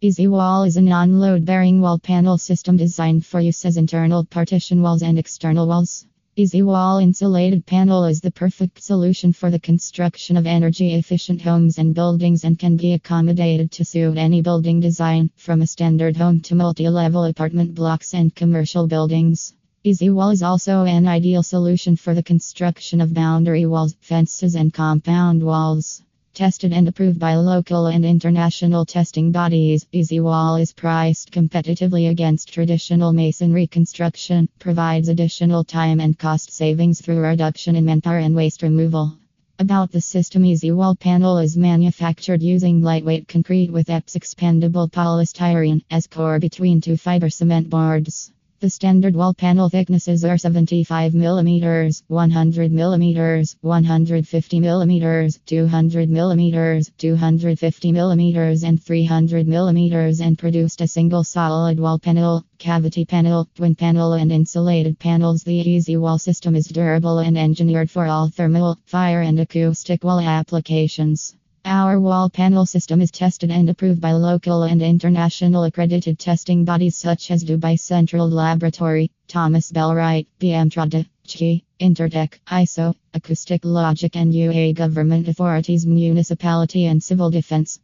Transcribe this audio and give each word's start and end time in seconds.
Easy 0.00 0.28
Wall 0.28 0.62
is 0.62 0.76
a 0.76 0.80
non 0.80 1.18
load 1.18 1.44
bearing 1.44 1.80
wall 1.80 1.98
panel 1.98 2.38
system 2.38 2.76
designed 2.76 3.26
for 3.26 3.40
use 3.40 3.64
as 3.64 3.76
internal 3.76 4.24
partition 4.24 4.80
walls 4.80 5.02
and 5.02 5.18
external 5.18 5.66
walls. 5.66 6.06
Easy 6.36 6.62
Wall 6.62 6.98
insulated 6.98 7.66
panel 7.66 8.04
is 8.04 8.20
the 8.20 8.30
perfect 8.30 8.80
solution 8.80 9.32
for 9.32 9.50
the 9.50 9.58
construction 9.58 10.36
of 10.36 10.46
energy 10.46 10.94
efficient 10.94 11.42
homes 11.42 11.78
and 11.78 11.96
buildings 11.96 12.44
and 12.44 12.60
can 12.60 12.76
be 12.76 12.92
accommodated 12.92 13.72
to 13.72 13.84
suit 13.84 14.16
any 14.16 14.40
building 14.40 14.78
design, 14.78 15.30
from 15.34 15.62
a 15.62 15.66
standard 15.66 16.16
home 16.16 16.38
to 16.42 16.54
multi 16.54 16.88
level 16.88 17.24
apartment 17.24 17.74
blocks 17.74 18.14
and 18.14 18.36
commercial 18.36 18.86
buildings. 18.86 19.52
Easy 19.82 20.10
Wall 20.10 20.30
is 20.30 20.44
also 20.44 20.84
an 20.84 21.08
ideal 21.08 21.42
solution 21.42 21.96
for 21.96 22.14
the 22.14 22.22
construction 22.22 23.00
of 23.00 23.12
boundary 23.12 23.66
walls, 23.66 23.96
fences, 24.00 24.54
and 24.54 24.72
compound 24.72 25.42
walls. 25.42 26.04
Tested 26.38 26.72
and 26.72 26.86
approved 26.86 27.18
by 27.18 27.34
local 27.34 27.88
and 27.88 28.04
international 28.04 28.86
testing 28.86 29.32
bodies, 29.32 29.84
Easy 29.90 30.20
Wall 30.20 30.54
is 30.54 30.72
priced 30.72 31.32
competitively 31.32 32.10
against 32.10 32.52
traditional 32.52 33.12
masonry 33.12 33.66
construction, 33.66 34.48
provides 34.60 35.08
additional 35.08 35.64
time 35.64 35.98
and 35.98 36.16
cost 36.16 36.52
savings 36.52 37.00
through 37.00 37.18
reduction 37.18 37.74
in 37.74 37.84
manpower 37.84 38.18
and 38.18 38.36
waste 38.36 38.62
removal. 38.62 39.18
About 39.58 39.90
the 39.90 40.00
system 40.00 40.44
Easy 40.44 40.70
Wall 40.70 40.94
panel 40.94 41.38
is 41.38 41.56
manufactured 41.56 42.40
using 42.40 42.82
lightweight 42.82 43.26
concrete 43.26 43.72
with 43.72 43.88
EPS 43.88 44.16
expandable 44.16 44.88
polystyrene 44.88 45.82
as 45.90 46.06
core 46.06 46.38
between 46.38 46.80
two 46.80 46.96
fiber 46.96 47.30
cement 47.30 47.68
boards. 47.68 48.30
The 48.60 48.68
standard 48.68 49.14
wall 49.14 49.34
panel 49.34 49.68
thicknesses 49.68 50.24
are 50.24 50.36
75 50.36 51.12
mm, 51.12 52.02
100 52.08 52.72
mm, 52.72 53.56
150 53.60 54.60
mm, 54.60 55.38
200 55.46 56.10
mm, 56.10 56.90
250 56.98 57.92
mm, 57.92 58.64
and 58.64 58.82
300 58.82 59.46
mm, 59.46 60.20
and 60.20 60.36
produced 60.36 60.80
a 60.80 60.88
single 60.88 61.22
solid 61.22 61.78
wall 61.78 62.00
panel, 62.00 62.44
cavity 62.58 63.04
panel, 63.04 63.48
twin 63.54 63.76
panel, 63.76 64.14
and 64.14 64.32
insulated 64.32 64.98
panels. 64.98 65.44
The 65.44 65.54
Easy 65.54 65.96
Wall 65.96 66.18
system 66.18 66.56
is 66.56 66.66
durable 66.66 67.20
and 67.20 67.38
engineered 67.38 67.92
for 67.92 68.06
all 68.06 68.26
thermal, 68.28 68.76
fire, 68.86 69.20
and 69.20 69.38
acoustic 69.38 70.02
wall 70.02 70.18
applications. 70.18 71.36
Our 71.70 72.00
wall 72.00 72.30
panel 72.30 72.64
system 72.64 73.02
is 73.02 73.10
tested 73.10 73.50
and 73.50 73.68
approved 73.68 74.00
by 74.00 74.12
local 74.12 74.62
and 74.62 74.80
international 74.80 75.64
accredited 75.64 76.18
testing 76.18 76.64
bodies 76.64 76.96
such 76.96 77.30
as 77.30 77.44
Dubai 77.44 77.78
Central 77.78 78.26
Laboratory, 78.26 79.10
Thomas 79.26 79.70
Bell 79.70 79.94
Wright, 79.94 80.26
BM 80.40 80.72
CHI, 81.26 81.62
Intertek, 81.78 82.38
ISO, 82.46 82.94
Acoustic 83.12 83.66
Logic, 83.66 84.16
and 84.16 84.32
UAE 84.32 84.76
government 84.76 85.28
authorities, 85.28 85.84
municipality, 85.84 86.86
and 86.86 87.02
civil 87.02 87.30
defense. 87.30 87.76